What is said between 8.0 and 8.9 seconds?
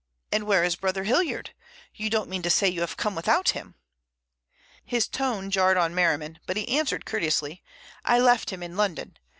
"I left him in